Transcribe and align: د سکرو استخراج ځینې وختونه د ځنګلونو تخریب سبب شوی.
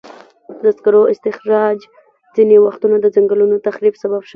د 0.63 0.65
سکرو 0.77 1.01
استخراج 1.13 1.79
ځینې 2.35 2.57
وختونه 2.65 2.95
د 3.01 3.05
ځنګلونو 3.15 3.55
تخریب 3.67 3.95
سبب 4.03 4.21
شوی. 4.23 4.29